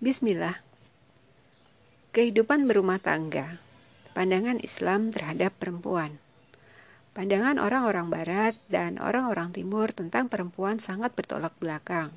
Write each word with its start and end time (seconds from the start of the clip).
Bismillah. 0.00 0.56
Kehidupan 2.16 2.64
berumah 2.64 2.96
tangga. 3.04 3.60
Pandangan 4.16 4.56
Islam 4.64 5.12
terhadap 5.12 5.52
perempuan. 5.60 6.16
Pandangan 7.12 7.60
orang-orang 7.60 8.08
barat 8.08 8.56
dan 8.72 8.96
orang-orang 8.96 9.52
timur 9.52 9.92
tentang 9.92 10.32
perempuan 10.32 10.80
sangat 10.80 11.12
bertolak 11.12 11.52
belakang. 11.60 12.16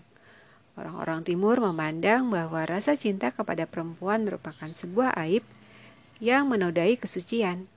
Orang-orang 0.79 1.27
timur 1.27 1.59
memandang 1.59 2.31
bahwa 2.31 2.63
rasa 2.63 2.95
cinta 2.95 3.35
kepada 3.35 3.67
perempuan 3.67 4.23
merupakan 4.23 4.71
sebuah 4.71 5.19
aib 5.27 5.43
yang 6.23 6.47
menodai 6.47 6.95
kesucian. 6.95 7.67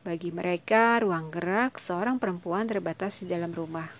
Bagi 0.00 0.32
mereka, 0.32 0.96
ruang 1.04 1.28
gerak 1.28 1.76
seorang 1.76 2.16
perempuan 2.16 2.64
terbatas 2.64 3.20
di 3.20 3.28
dalam 3.28 3.52
rumah. 3.52 3.92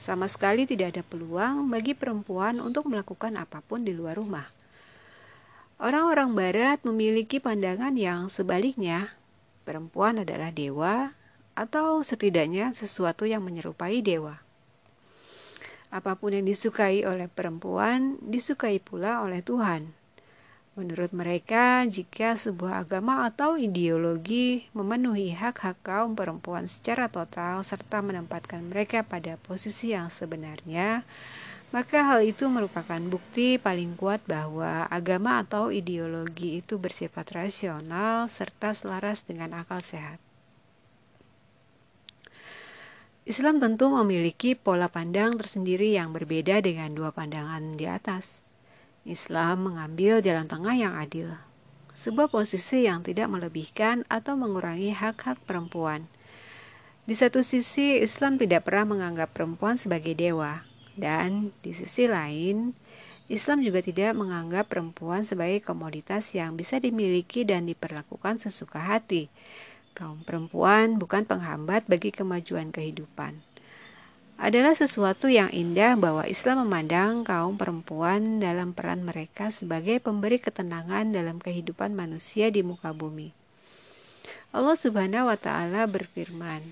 Sama 0.00 0.24
sekali 0.32 0.64
tidak 0.64 0.96
ada 0.96 1.04
peluang 1.04 1.68
bagi 1.68 1.92
perempuan 1.92 2.56
untuk 2.56 2.88
melakukan 2.88 3.36
apa 3.36 3.60
pun 3.60 3.84
di 3.84 3.92
luar 3.92 4.16
rumah. 4.16 4.56
Orang-orang 5.78 6.34
Barat 6.34 6.82
memiliki 6.82 7.38
pandangan 7.38 7.94
yang 7.94 8.26
sebaliknya. 8.26 9.14
Perempuan 9.62 10.26
adalah 10.26 10.50
dewa, 10.50 11.14
atau 11.54 12.02
setidaknya 12.02 12.74
sesuatu 12.74 13.26
yang 13.26 13.46
menyerupai 13.46 14.02
dewa. 14.02 14.42
Apa 15.94 16.18
pun 16.18 16.34
yang 16.34 16.46
disukai 16.50 17.06
oleh 17.06 17.30
perempuan, 17.30 18.18
disukai 18.18 18.82
pula 18.82 19.22
oleh 19.22 19.38
Tuhan. 19.38 19.94
Menurut 20.78 21.10
mereka, 21.10 21.82
jika 21.86 22.34
sebuah 22.34 22.86
agama 22.86 23.26
atau 23.26 23.54
ideologi 23.54 24.70
memenuhi 24.74 25.34
hak-hak 25.34 25.78
kaum 25.82 26.14
perempuan 26.14 26.66
secara 26.70 27.10
total 27.10 27.62
serta 27.66 27.98
menempatkan 27.98 28.66
mereka 28.66 29.02
pada 29.02 29.34
posisi 29.42 29.90
yang 29.90 30.06
sebenarnya, 30.06 31.02
maka 31.68 32.00
hal 32.00 32.24
itu 32.24 32.48
merupakan 32.48 33.00
bukti 33.12 33.60
paling 33.60 33.92
kuat 34.00 34.24
bahwa 34.24 34.88
agama 34.88 35.44
atau 35.44 35.68
ideologi 35.68 36.64
itu 36.64 36.80
bersifat 36.80 37.28
rasional 37.36 38.24
serta 38.32 38.72
selaras 38.72 39.28
dengan 39.28 39.52
akal 39.52 39.84
sehat. 39.84 40.16
Islam 43.28 43.60
tentu 43.60 43.92
memiliki 43.92 44.56
pola 44.56 44.88
pandang 44.88 45.36
tersendiri 45.36 45.92
yang 45.92 46.16
berbeda 46.16 46.64
dengan 46.64 46.96
dua 46.96 47.12
pandangan 47.12 47.76
di 47.76 47.84
atas. 47.84 48.40
Islam 49.04 49.68
mengambil 49.68 50.24
jalan 50.24 50.48
tengah 50.48 50.72
yang 50.72 50.96
adil, 50.96 51.36
sebuah 51.92 52.32
posisi 52.32 52.88
yang 52.88 53.04
tidak 53.04 53.28
melebihkan 53.28 54.08
atau 54.08 54.32
mengurangi 54.36 54.96
hak-hak 54.96 55.36
perempuan. 55.44 56.08
Di 57.04 57.12
satu 57.16 57.44
sisi, 57.44 58.00
Islam 58.00 58.40
tidak 58.40 58.64
pernah 58.68 58.96
menganggap 58.96 59.36
perempuan 59.36 59.76
sebagai 59.76 60.16
dewa, 60.16 60.67
dan 60.98 61.54
di 61.62 61.70
sisi 61.70 62.10
lain, 62.10 62.74
Islam 63.30 63.62
juga 63.62 63.84
tidak 63.84 64.16
menganggap 64.18 64.72
perempuan 64.72 65.22
sebagai 65.22 65.62
komoditas 65.62 66.32
yang 66.34 66.58
bisa 66.58 66.82
dimiliki 66.82 67.46
dan 67.46 67.68
diperlakukan 67.70 68.42
sesuka 68.42 68.82
hati. 68.82 69.30
Kaum 69.92 70.24
perempuan 70.26 70.96
bukan 70.96 71.28
penghambat 71.28 71.86
bagi 71.86 72.10
kemajuan 72.10 72.74
kehidupan. 72.74 73.38
Adalah 74.38 74.72
sesuatu 74.72 75.26
yang 75.26 75.50
indah 75.50 75.98
bahwa 75.98 76.22
Islam 76.24 76.62
memandang 76.62 77.26
kaum 77.26 77.58
perempuan 77.58 78.38
dalam 78.38 78.70
peran 78.70 79.02
mereka 79.02 79.50
sebagai 79.50 79.98
pemberi 79.98 80.38
ketenangan 80.38 81.10
dalam 81.10 81.42
kehidupan 81.42 81.92
manusia 81.92 82.46
di 82.48 82.62
muka 82.62 82.94
bumi. 82.94 83.34
Allah 84.54 84.78
Subhanahu 84.78 85.28
wa 85.28 85.34
taala 85.34 85.90
berfirman, 85.90 86.62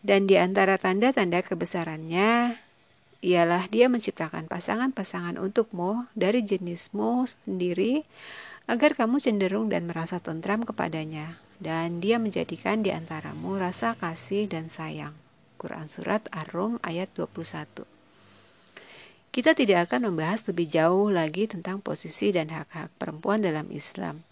"Dan 0.00 0.30
di 0.30 0.38
antara 0.38 0.78
tanda-tanda 0.78 1.42
kebesarannya 1.42 2.67
ialah 3.18 3.66
dia 3.66 3.90
menciptakan 3.90 4.46
pasangan-pasangan 4.46 5.42
untukmu 5.42 6.06
dari 6.14 6.46
jenismu 6.46 7.26
sendiri 7.26 8.06
agar 8.70 8.94
kamu 8.94 9.18
cenderung 9.18 9.66
dan 9.72 9.90
merasa 9.90 10.22
tentram 10.22 10.62
kepadanya 10.62 11.40
dan 11.58 11.98
dia 11.98 12.22
menjadikan 12.22 12.86
di 12.86 12.94
antaramu 12.94 13.58
rasa 13.58 13.98
kasih 13.98 14.46
dan 14.46 14.70
sayang. 14.70 15.14
Quran 15.58 15.90
Surat 15.90 16.22
Ar-Rum 16.30 16.78
ayat 16.86 17.10
21 17.18 17.82
Kita 19.34 19.58
tidak 19.58 19.90
akan 19.90 20.14
membahas 20.14 20.46
lebih 20.46 20.70
jauh 20.70 21.10
lagi 21.10 21.50
tentang 21.50 21.82
posisi 21.82 22.30
dan 22.30 22.54
hak-hak 22.54 22.94
perempuan 22.94 23.42
dalam 23.42 23.66
Islam. 23.74 24.27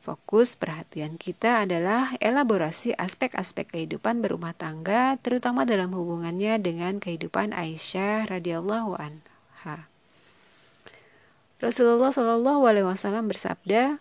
Fokus 0.00 0.56
perhatian 0.56 1.20
kita 1.20 1.68
adalah 1.68 2.16
elaborasi 2.24 2.96
aspek-aspek 2.96 3.68
kehidupan 3.68 4.24
berumah 4.24 4.56
tangga, 4.56 5.20
terutama 5.20 5.68
dalam 5.68 5.92
hubungannya 5.92 6.56
dengan 6.56 6.96
kehidupan 6.96 7.52
Aisyah 7.52 8.24
radhiyallahu 8.32 8.96
anha. 8.96 9.84
Rasulullah 11.60 12.08
Shallallahu 12.08 12.64
alaihi 12.64 12.88
wasallam 12.88 13.28
bersabda, 13.28 14.00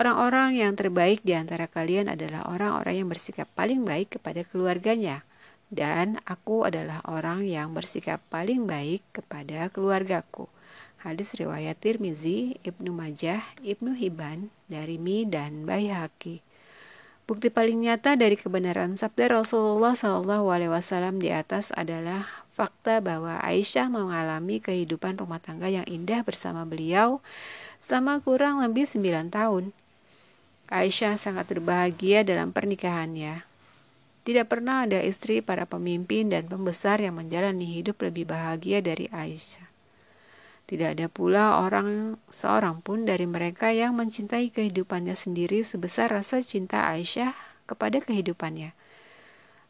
Orang-orang 0.00 0.56
yang 0.56 0.72
terbaik 0.72 1.20
di 1.20 1.36
antara 1.36 1.68
kalian 1.68 2.08
adalah 2.08 2.48
orang-orang 2.48 3.04
yang 3.04 3.08
bersikap 3.12 3.44
paling 3.52 3.84
baik 3.84 4.16
kepada 4.16 4.48
keluarganya, 4.48 5.20
dan 5.68 6.16
aku 6.24 6.64
adalah 6.64 7.04
orang 7.04 7.44
yang 7.44 7.76
bersikap 7.76 8.24
paling 8.32 8.64
baik 8.64 9.04
kepada 9.12 9.68
keluargaku. 9.68 10.48
Hadis 11.00 11.32
riwayat 11.32 11.80
Tirmizi, 11.80 12.60
Ibnu 12.60 12.92
Majah, 12.92 13.40
Ibnu 13.64 13.96
Hibban, 13.96 14.52
dari 14.68 15.00
Mi 15.00 15.24
dan 15.24 15.64
Baihaqi. 15.64 16.44
Bukti 17.24 17.48
paling 17.48 17.88
nyata 17.88 18.20
dari 18.20 18.36
kebenaran 18.36 19.00
sabda 19.00 19.40
Rasulullah 19.40 19.96
SAW 19.96 21.16
di 21.16 21.32
atas 21.32 21.72
adalah 21.72 22.44
fakta 22.52 23.00
bahwa 23.00 23.40
Aisyah 23.40 23.88
mengalami 23.88 24.60
kehidupan 24.60 25.16
rumah 25.16 25.40
tangga 25.40 25.72
yang 25.72 25.88
indah 25.88 26.20
bersama 26.20 26.68
beliau 26.68 27.24
selama 27.80 28.20
kurang 28.20 28.60
lebih 28.60 28.84
9 28.84 29.32
tahun. 29.32 29.72
Aisyah 30.68 31.16
sangat 31.16 31.48
berbahagia 31.48 32.28
dalam 32.28 32.52
pernikahannya. 32.52 33.40
Tidak 34.20 34.44
pernah 34.44 34.84
ada 34.84 35.00
istri 35.00 35.40
para 35.40 35.64
pemimpin 35.64 36.28
dan 36.28 36.44
pembesar 36.44 37.00
yang 37.00 37.16
menjalani 37.16 37.64
hidup 37.64 38.04
lebih 38.04 38.28
bahagia 38.28 38.84
dari 38.84 39.08
Aisyah. 39.08 39.69
Tidak 40.70 40.86
ada 40.94 41.10
pula 41.10 41.66
orang 41.66 42.14
seorang 42.30 42.78
pun 42.78 43.02
dari 43.02 43.26
mereka 43.26 43.74
yang 43.74 43.98
mencintai 43.98 44.54
kehidupannya 44.54 45.18
sendiri 45.18 45.66
sebesar 45.66 46.14
rasa 46.14 46.46
cinta 46.46 46.86
Aisyah 46.86 47.34
kepada 47.66 47.98
kehidupannya. 47.98 48.70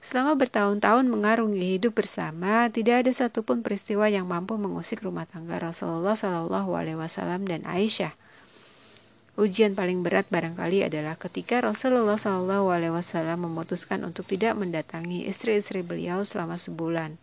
Selama 0.05 0.37
bertahun-tahun 0.37 1.09
mengarungi 1.09 1.81
hidup 1.81 1.97
bersama, 2.05 2.69
tidak 2.69 3.09
ada 3.09 3.13
satupun 3.17 3.65
peristiwa 3.65 4.13
yang 4.13 4.29
mampu 4.29 4.61
mengusik 4.61 5.01
rumah 5.01 5.25
tangga 5.25 5.57
Rasulullah 5.57 6.13
Shallallahu 6.13 6.73
Alaihi 6.77 7.01
Wasallam 7.01 7.49
dan 7.49 7.65
Aisyah. 7.65 8.13
Ujian 9.41 9.73
paling 9.73 10.05
berat 10.05 10.29
barangkali 10.29 10.85
adalah 10.85 11.17
ketika 11.17 11.65
Rasulullah 11.65 12.21
Shallallahu 12.21 12.77
Alaihi 12.77 12.93
Wasallam 12.93 13.49
memutuskan 13.49 14.05
untuk 14.05 14.29
tidak 14.29 14.53
mendatangi 14.53 15.25
istri-istri 15.25 15.81
beliau 15.81 16.29
selama 16.29 16.61
sebulan. 16.61 17.17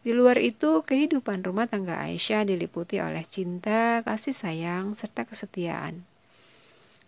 Di 0.00 0.16
luar 0.16 0.40
itu, 0.40 0.80
kehidupan 0.80 1.44
rumah 1.44 1.68
tangga 1.68 2.00
Aisyah 2.00 2.48
diliputi 2.48 3.04
oleh 3.04 3.20
cinta, 3.28 4.00
kasih 4.00 4.32
sayang, 4.32 4.96
serta 4.96 5.28
kesetiaan. 5.28 6.08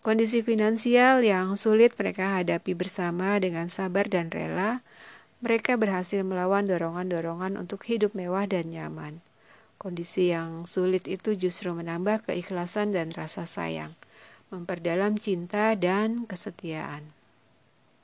Kondisi 0.04 0.44
finansial 0.44 1.24
yang 1.24 1.56
sulit 1.56 1.96
mereka 1.96 2.36
hadapi 2.36 2.76
bersama 2.76 3.40
dengan 3.40 3.72
sabar 3.72 4.10
dan 4.12 4.28
rela, 4.28 4.84
mereka 5.40 5.80
berhasil 5.80 6.20
melawan 6.20 6.68
dorongan-dorongan 6.68 7.56
untuk 7.56 7.86
hidup 7.88 8.12
mewah 8.12 8.44
dan 8.44 8.68
nyaman. 8.68 9.24
Kondisi 9.80 10.28
yang 10.28 10.68
sulit 10.68 11.08
itu 11.08 11.32
justru 11.32 11.72
menambah 11.72 12.28
keikhlasan 12.28 12.92
dan 12.92 13.08
rasa 13.16 13.48
sayang, 13.48 13.96
memperdalam 14.52 15.16
cinta 15.16 15.72
dan 15.80 16.28
kesetiaan. 16.28 17.21